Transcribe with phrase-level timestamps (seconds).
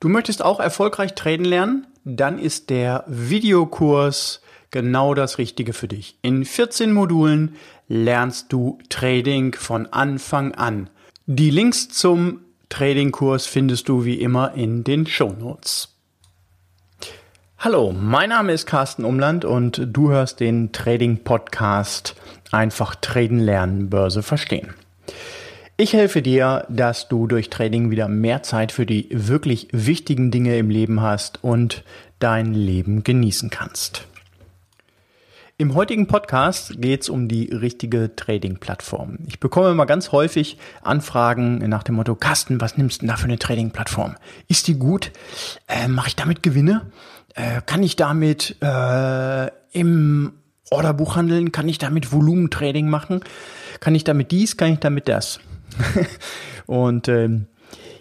[0.00, 1.86] Du möchtest auch erfolgreich traden lernen?
[2.04, 4.40] Dann ist der Videokurs
[4.70, 6.16] genau das Richtige für dich.
[6.22, 7.56] In 14 Modulen
[7.88, 10.88] lernst du Trading von Anfang an.
[11.26, 15.96] Die Links zum Tradingkurs findest du wie immer in den Show Notes.
[17.58, 22.14] Hallo, mein Name ist Carsten Umland und du hörst den Trading Podcast
[22.52, 24.74] Einfach Traden lernen, Börse verstehen.
[25.80, 30.58] Ich helfe dir, dass du durch Trading wieder mehr Zeit für die wirklich wichtigen Dinge
[30.58, 31.84] im Leben hast und
[32.18, 34.04] dein Leben genießen kannst.
[35.56, 39.18] Im heutigen Podcast geht es um die richtige Trading-Plattform.
[39.28, 43.16] Ich bekomme immer ganz häufig Anfragen nach dem Motto, Carsten, was nimmst du denn da
[43.16, 44.16] für eine Trading-Plattform?
[44.48, 45.12] Ist die gut?
[45.68, 46.90] Äh, Mache ich damit Gewinne?
[47.36, 50.32] Äh, kann ich damit äh, im
[50.70, 51.52] Orderbuch handeln?
[51.52, 53.20] Kann ich damit Volumentrading machen?
[53.78, 54.56] Kann ich damit dies?
[54.56, 55.38] Kann ich damit das?
[56.66, 57.46] und ähm,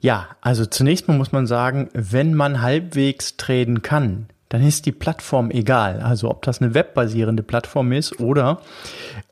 [0.00, 4.92] ja, also zunächst mal muss man sagen, wenn man halbwegs traden kann, dann ist die
[4.92, 6.00] Plattform egal.
[6.00, 8.60] Also ob das eine webbasierende Plattform ist oder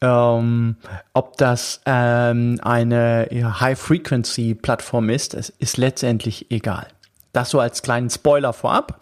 [0.00, 0.76] ähm,
[1.12, 6.86] ob das ähm, eine High-Frequency-Plattform ist, es ist letztendlich egal.
[7.32, 9.00] Das so als kleinen Spoiler vorab.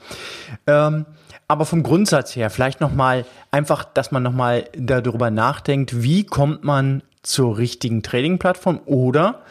[0.66, 1.06] Ähm,
[1.46, 7.02] aber vom Grundsatz her vielleicht nochmal einfach, dass man nochmal darüber nachdenkt, wie kommt man
[7.22, 9.42] zur richtigen Trading-Plattform oder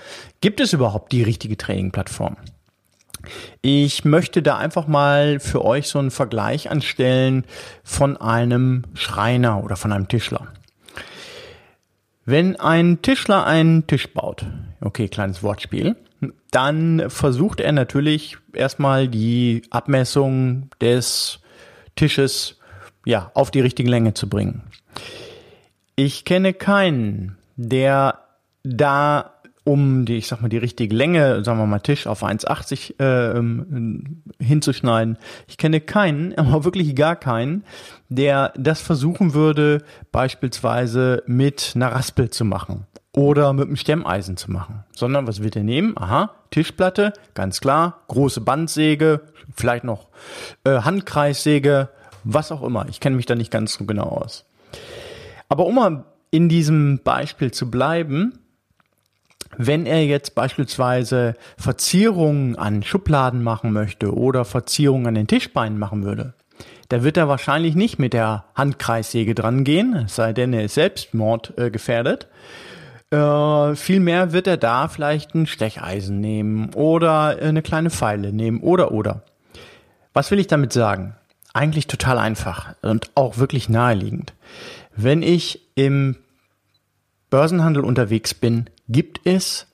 [0.42, 2.38] gibt es überhaupt die richtige Trading-Plattform?
[3.62, 7.46] Ich möchte da einfach mal für euch so einen Vergleich anstellen
[7.84, 10.48] von einem Schreiner oder von einem Tischler.
[12.26, 14.46] Wenn ein Tischler einen Tisch baut,
[14.82, 15.96] okay, kleines Wortspiel,
[16.52, 21.40] dann versucht er natürlich erstmal die Abmessung des
[21.96, 22.58] Tisches
[23.06, 24.64] ja, auf die richtige Länge zu bringen.
[25.96, 28.20] Ich kenne keinen, der
[28.64, 29.34] da
[29.68, 33.38] um die, ich sag mal, die richtige Länge, sagen wir mal Tisch auf 1,80 äh,
[33.38, 35.18] ähm, hinzuschneiden.
[35.48, 37.66] Ich kenne keinen, aber wirklich gar keinen,
[38.08, 39.84] der das versuchen würde,
[40.14, 44.86] beispielsweise mit einer Raspel zu machen oder mit einem Stemmeisen zu machen.
[44.94, 45.98] Sondern was wird er nehmen?
[45.98, 49.22] Aha, Tischplatte, ganz klar, große Bandsäge,
[49.54, 50.08] vielleicht noch
[50.64, 51.90] äh, Handkreissäge,
[52.24, 52.88] was auch immer.
[52.88, 54.46] Ich kenne mich da nicht ganz so genau aus.
[55.50, 58.40] Aber um mal in diesem Beispiel zu bleiben,
[59.58, 66.04] wenn er jetzt beispielsweise Verzierungen an Schubladen machen möchte oder Verzierungen an den Tischbeinen machen
[66.04, 66.34] würde,
[66.90, 71.54] da wird er wahrscheinlich nicht mit der Handkreissäge dran gehen, sei denn, er ist Selbstmord
[71.58, 72.28] äh, gefährdet.
[73.10, 78.92] Äh, vielmehr wird er da vielleicht ein Stecheisen nehmen oder eine kleine Pfeile nehmen oder
[78.92, 79.24] oder.
[80.14, 81.17] Was will ich damit sagen?
[81.58, 84.36] Eigentlich total einfach und auch wirklich naheliegend.
[84.96, 86.18] Wenn ich im
[87.32, 89.66] Börsenhandel unterwegs bin, gibt es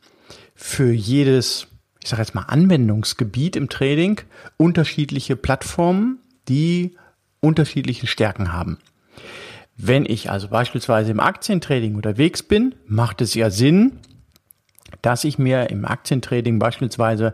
[0.55, 1.67] für jedes,
[2.01, 4.21] ich sage jetzt mal Anwendungsgebiet im Trading
[4.55, 6.95] unterschiedliche Plattformen, die
[7.41, 8.77] unterschiedliche Stärken haben.
[9.75, 14.00] Wenn ich also beispielsweise im Aktientrading unterwegs bin, macht es ja Sinn,
[15.02, 17.34] dass ich mir im Aktientrading beispielsweise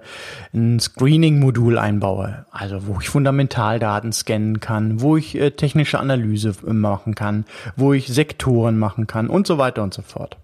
[0.53, 6.73] ein Screening-Modul einbaue, also wo ich Fundamentaldaten scannen kann, wo ich äh, technische Analyse äh,
[6.73, 10.37] machen kann, wo ich Sektoren machen kann und so weiter und so fort.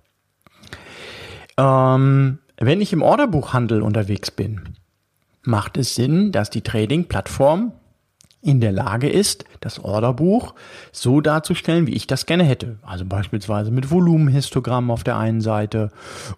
[1.58, 4.76] Ähm, wenn ich im Orderbuchhandel unterwegs bin,
[5.44, 7.74] macht es Sinn, dass die Trading-Plattform
[8.46, 10.54] in der Lage ist, das Orderbuch
[10.92, 12.78] so darzustellen, wie ich das gerne hätte.
[12.84, 15.90] Also beispielsweise mit Volumenhistogramm auf der einen Seite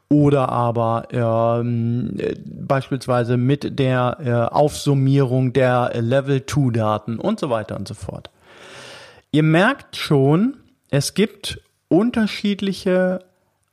[0.10, 7.90] oder aber ähm, äh, beispielsweise mit der äh, Aufsummierung der Level-2-Daten und so weiter und
[7.90, 8.30] so fort.
[9.32, 10.56] Ihr merkt schon,
[10.90, 13.20] es gibt unterschiedliche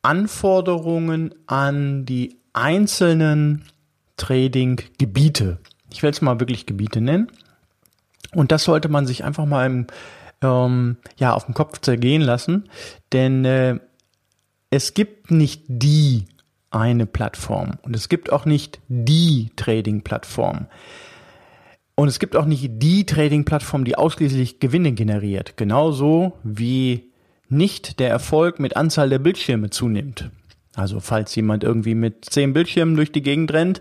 [0.03, 3.63] Anforderungen an die einzelnen
[4.17, 5.59] Trading-Gebiete.
[5.93, 7.31] Ich will es mal wirklich Gebiete nennen.
[8.35, 9.87] Und das sollte man sich einfach mal im,
[10.43, 12.69] ähm, ja, auf dem Kopf zergehen lassen,
[13.13, 13.79] denn äh,
[14.71, 16.25] es gibt nicht die
[16.71, 20.67] eine Plattform und es gibt auch nicht die Trading-Plattform.
[21.97, 25.57] Und es gibt auch nicht die Trading-Plattform, die ausschließlich Gewinne generiert.
[25.57, 27.13] Genauso wie
[27.49, 30.31] nicht der Erfolg mit Anzahl der Bildschirme zunimmt.
[30.75, 33.81] Also falls jemand irgendwie mit zehn Bildschirmen durch die Gegend rennt,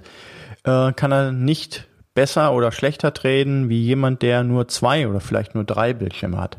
[0.64, 5.56] äh, kann er nicht besser oder schlechter traden wie jemand, der nur zwei oder vielleicht
[5.56, 6.58] nur drei Bildschirme hat.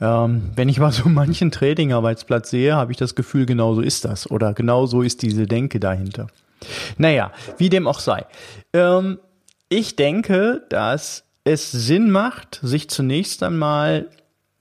[0.00, 4.04] Ähm, wenn ich mal so manchen Trading-Arbeitsplatz sehe, habe ich das Gefühl, genau so ist
[4.04, 6.28] das oder genau so ist diese Denke dahinter.
[6.98, 8.24] Naja, wie dem auch sei.
[8.72, 9.18] Ähm,
[9.68, 14.08] ich denke, dass es Sinn macht, sich zunächst einmal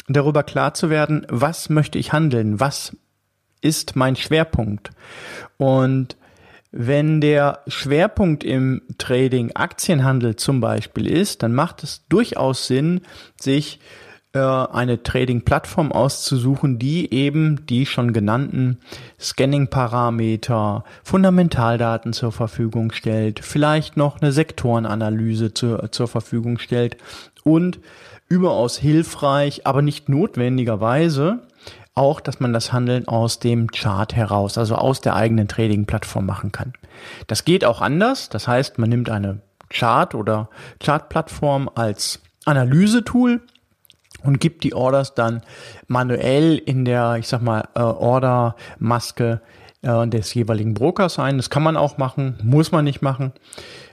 [0.07, 2.95] darüber klar zu werden, was möchte ich handeln, was
[3.61, 4.91] ist mein Schwerpunkt.
[5.57, 6.15] Und
[6.71, 13.01] Wenn der Schwerpunkt im Trading Aktienhandel zum Beispiel ist, dann macht es durchaus Sinn,
[13.39, 13.79] sich
[14.33, 18.77] äh, eine Trading-Plattform auszusuchen, die eben die schon genannten
[19.19, 26.97] Scanning-Parameter, Fundamentaldaten zur Verfügung stellt, vielleicht noch eine Sektorenanalyse zur, zur Verfügung stellt
[27.43, 27.79] und
[28.27, 31.39] überaus hilfreich, aber nicht notwendigerweise
[31.99, 36.51] auch, dass man das Handeln aus dem Chart heraus, also aus der eigenen Trading-Plattform machen
[36.51, 36.73] kann.
[37.27, 38.29] Das geht auch anders.
[38.29, 40.49] Das heißt, man nimmt eine Chart oder
[40.79, 43.41] Chart-Plattform als Analysetool
[44.23, 45.41] und gibt die Orders dann
[45.87, 49.41] manuell in der, ich sag mal, äh, Order-Maske
[49.81, 51.37] äh, des jeweiligen Brokers ein.
[51.37, 53.33] Das kann man auch machen, muss man nicht machen.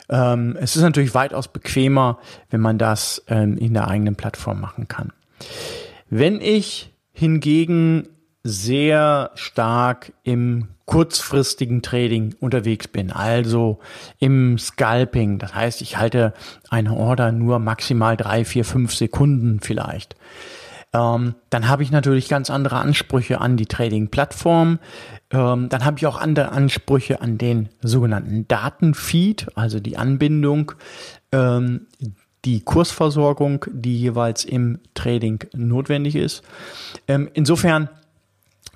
[0.08, 2.18] Ähm, es ist natürlich weitaus bequemer,
[2.50, 5.12] wenn man das ähm, in der eigenen Plattform machen kann.
[6.08, 8.08] Wenn ich hingegen
[8.42, 13.80] sehr stark im kurzfristigen Trading unterwegs bin, also
[14.18, 15.38] im Scalping.
[15.38, 16.34] Das heißt, ich halte
[16.68, 20.14] eine Order nur maximal drei, vier, fünf Sekunden vielleicht.
[20.92, 24.78] Ähm, dann habe ich natürlich ganz andere Ansprüche an die Trading-Plattform.
[25.30, 30.72] Ähm, dann habe ich auch andere Ansprüche an den sogenannten Datenfeed, also die Anbindung,
[31.32, 31.86] ähm,
[32.46, 36.42] die Kursversorgung, die jeweils im Trading notwendig ist.
[37.08, 37.88] Ähm, insofern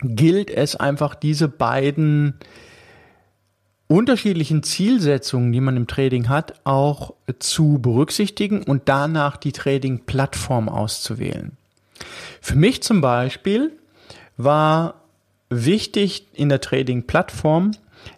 [0.02, 2.34] gilt es einfach, diese beiden
[3.86, 11.56] unterschiedlichen Zielsetzungen, die man im Trading hat, auch zu berücksichtigen und danach die Trading-Plattform auszuwählen.
[12.40, 13.72] Für mich zum Beispiel
[14.36, 14.94] war
[15.48, 17.72] wichtig in der Trading-Plattform,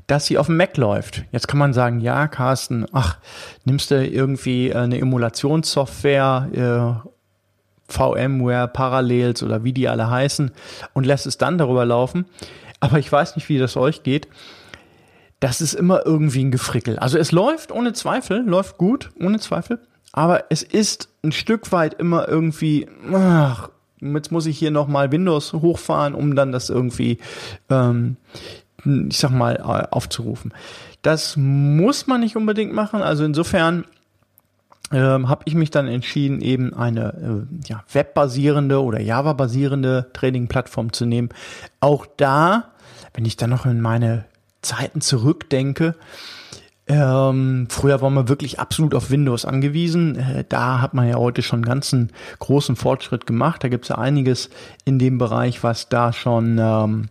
[0.06, 1.25] dass sie auf dem Mac läuft.
[1.32, 3.19] Jetzt kann man sagen, ja, Carsten, ach,
[3.64, 7.08] nimmst du irgendwie eine Emulationssoftware, äh,
[7.88, 10.50] VMware, Parallels oder wie die alle heißen
[10.94, 12.26] und lässt es dann darüber laufen.
[12.81, 14.29] Aber ich weiß nicht, wie das euch geht.
[15.40, 16.99] Das ist immer irgendwie ein Gefrickel.
[16.99, 19.81] Also es läuft ohne Zweifel, läuft gut, ohne Zweifel.
[20.12, 23.70] Aber es ist ein Stück weit immer irgendwie, ach,
[24.00, 27.19] jetzt muss ich hier nochmal Windows hochfahren, um dann das irgendwie,
[27.70, 28.17] ähm,
[28.85, 30.53] ich sag mal, aufzurufen.
[31.03, 33.03] Das muss man nicht unbedingt machen.
[33.03, 33.85] Also insofern
[34.93, 41.07] ähm, habe ich mich dann entschieden, eben eine äh, ja, webbasierende oder Java-basierende Trading-Plattform zu
[41.07, 41.31] nehmen.
[41.81, 42.73] Auch da,
[43.15, 44.25] wenn ich dann noch in meine
[44.61, 45.95] Zeiten zurückdenke,
[46.89, 50.17] ähm, früher war man wirklich absolut auf Windows angewiesen.
[50.17, 52.11] Äh, da hat man ja heute schon einen ganzen
[52.41, 53.63] großen Fortschritt gemacht.
[53.65, 54.51] Da gibt es ja einiges
[54.85, 57.09] in dem Bereich, was da schon ähm,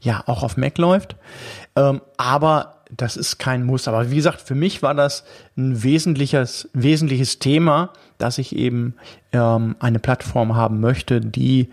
[0.00, 1.16] ja auch auf Mac läuft.
[1.76, 3.88] Ähm, aber das ist kein Muss.
[3.88, 5.24] Aber wie gesagt, für mich war das
[5.56, 8.94] ein wesentliches, wesentliches Thema, dass ich eben
[9.32, 11.70] ähm, eine Plattform haben möchte, die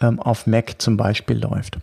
[0.00, 1.78] ähm, auf Mac zum Beispiel läuft.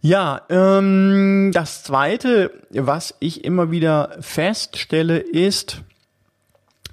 [0.00, 5.82] Ja, ähm, das zweite, was ich immer wieder feststelle, ist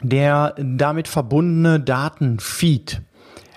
[0.01, 3.01] der damit verbundene Datenfeed.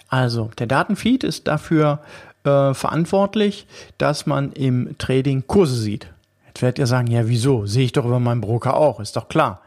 [0.08, 2.00] Also der Datenfeed ist dafür
[2.46, 3.66] äh, verantwortlich,
[3.98, 6.08] dass man im Trading Kurse sieht.
[6.48, 7.66] Jetzt werdet ihr sagen, ja, wieso?
[7.66, 9.60] Sehe ich doch über meinen Broker auch, ist doch klar.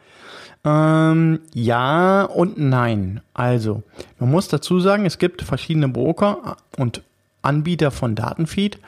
[0.65, 3.21] Ähm, ja und nein.
[3.33, 3.83] Also,
[4.19, 7.01] man muss dazu sagen, es gibt verschiedene Broker und
[7.41, 8.79] Anbieter von Datenfeed,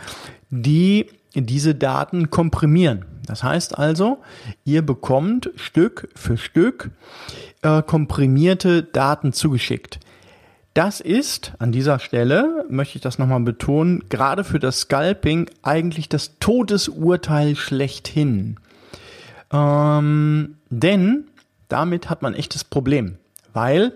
[0.49, 3.05] die diese Daten komprimieren.
[3.25, 4.17] Das heißt also,
[4.65, 6.89] ihr bekommt Stück für Stück
[7.61, 9.99] äh, komprimierte Daten zugeschickt.
[10.73, 16.07] Das ist an dieser Stelle, möchte ich das nochmal betonen, gerade für das Scalping eigentlich
[16.07, 18.57] das Todesurteil schlechthin.
[19.51, 21.25] Ähm, denn
[21.67, 23.17] damit hat man echtes Problem,
[23.53, 23.93] weil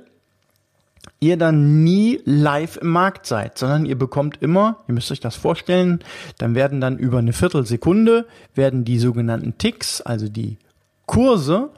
[1.21, 5.37] ihr dann nie live im Markt seid, sondern ihr bekommt immer, ihr müsst euch das
[5.37, 5.99] vorstellen,
[6.39, 10.57] dann werden dann über eine Viertelsekunde werden die sogenannten Ticks, also die
[11.05, 11.69] Kurse,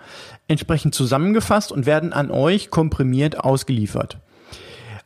[0.47, 4.17] entsprechend zusammengefasst und werden an euch komprimiert ausgeliefert.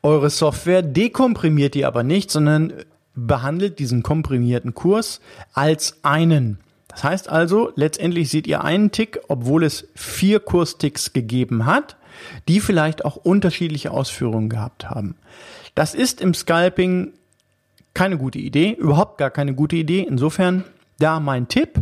[0.04, 2.74] Eure Software dekomprimiert die aber nicht, sondern
[3.16, 5.22] behandelt diesen komprimierten Kurs
[5.54, 6.60] als einen.
[6.88, 11.96] Das heißt also, letztendlich seht ihr einen Tick, obwohl es vier Kursticks gegeben hat,
[12.48, 15.16] die vielleicht auch unterschiedliche Ausführungen gehabt haben.
[15.76, 17.14] Das ist im Scalping
[17.94, 20.06] keine gute Idee, überhaupt gar keine gute Idee.
[20.08, 20.64] Insofern
[21.00, 21.82] da mein Tipp.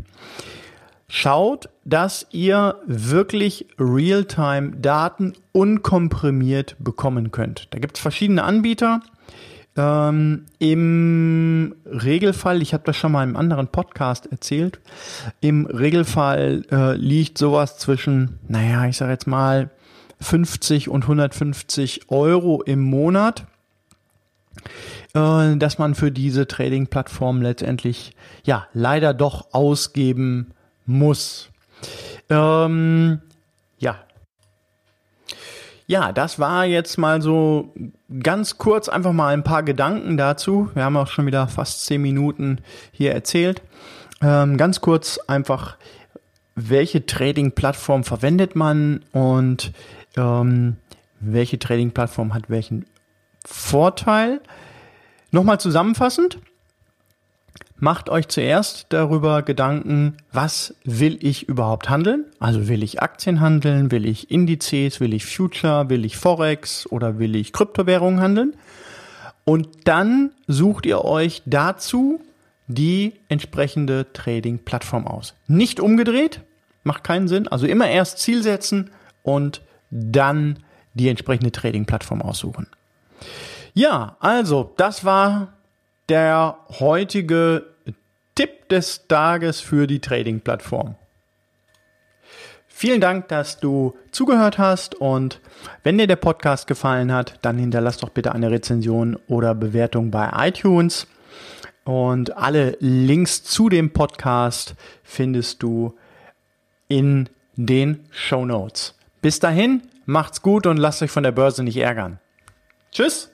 [1.11, 7.67] Schaut, dass ihr wirklich Realtime-Daten unkomprimiert bekommen könnt.
[7.71, 9.01] Da gibt es verschiedene Anbieter.
[9.75, 14.79] Ähm, Im Regelfall, ich habe das schon mal im anderen Podcast erzählt,
[15.41, 19.71] im Regelfall äh, liegt sowas zwischen, naja, ich sage jetzt mal
[20.21, 23.47] 50 und 150 Euro im Monat,
[25.15, 30.51] äh, dass man für diese Trading-Plattform letztendlich ja leider doch ausgeben
[30.89, 31.49] muss.
[32.29, 33.21] Ähm,
[33.77, 33.95] ja.
[35.87, 37.73] Ja, das war jetzt mal so
[38.21, 40.69] ganz kurz einfach mal ein paar Gedanken dazu.
[40.73, 42.59] Wir haben auch schon wieder fast zehn Minuten
[42.91, 43.61] hier erzählt.
[44.21, 45.77] Ähm, ganz kurz einfach,
[46.55, 49.71] welche Trading-Plattform verwendet man und
[50.17, 50.75] ähm,
[51.19, 52.85] welche Trading-Plattform hat welchen
[53.45, 54.41] Vorteil.
[55.31, 56.39] Nochmal zusammenfassend.
[57.81, 62.25] Macht euch zuerst darüber Gedanken, was will ich überhaupt handeln?
[62.39, 67.19] Also will ich Aktien handeln, will ich Indizes, will ich Future, will ich Forex oder
[67.19, 68.53] will ich Kryptowährungen handeln?
[69.45, 72.19] Und dann sucht ihr euch dazu
[72.67, 75.33] die entsprechende Trading-Plattform aus.
[75.47, 76.41] Nicht umgedreht,
[76.83, 77.47] macht keinen Sinn.
[77.47, 78.91] Also immer erst Ziel setzen
[79.23, 80.59] und dann
[80.93, 82.67] die entsprechende Trading-Plattform aussuchen.
[83.73, 85.53] Ja, also das war
[86.09, 87.65] der heutige
[88.35, 90.95] Tipp des Tages für die Trading-Plattform.
[92.67, 95.41] Vielen Dank, dass du zugehört hast und
[95.83, 100.31] wenn dir der Podcast gefallen hat, dann hinterlass doch bitte eine Rezension oder Bewertung bei
[100.47, 101.05] iTunes.
[101.83, 105.97] Und alle Links zu dem Podcast findest du
[106.87, 108.95] in den Show Notes.
[109.21, 112.19] Bis dahin, macht's gut und lasst euch von der Börse nicht ärgern.
[112.91, 113.29] Tschüss!